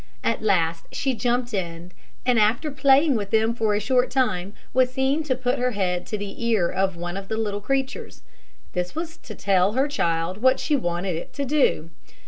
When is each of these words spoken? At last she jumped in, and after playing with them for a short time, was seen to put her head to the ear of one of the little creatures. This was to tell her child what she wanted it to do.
At 0.23 0.41
last 0.41 0.87
she 0.91 1.13
jumped 1.13 1.53
in, 1.53 1.91
and 2.25 2.39
after 2.39 2.71
playing 2.71 3.13
with 3.15 3.29
them 3.29 3.53
for 3.53 3.75
a 3.75 3.79
short 3.79 4.09
time, 4.09 4.53
was 4.73 4.91
seen 4.91 5.21
to 5.25 5.35
put 5.35 5.59
her 5.59 5.73
head 5.73 6.07
to 6.07 6.17
the 6.17 6.43
ear 6.43 6.71
of 6.71 6.95
one 6.95 7.17
of 7.17 7.27
the 7.27 7.37
little 7.37 7.61
creatures. 7.61 8.23
This 8.73 8.95
was 8.95 9.15
to 9.17 9.35
tell 9.35 9.73
her 9.73 9.87
child 9.87 10.39
what 10.39 10.59
she 10.59 10.75
wanted 10.75 11.15
it 11.17 11.33
to 11.33 11.45
do. 11.45 11.91